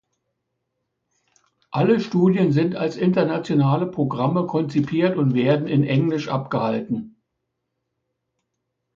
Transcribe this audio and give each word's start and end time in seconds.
Alle 1.69 1.99
Studien 1.99 2.51
sind 2.51 2.75
als 2.75 2.95
"internationale 2.97 3.85
Programme" 3.85 4.47
konzipiert 4.47 5.15
und 5.15 5.35
werden 5.35 5.67
in 5.67 5.83
Englisch 5.83 6.27
abgehalten. 6.27 7.21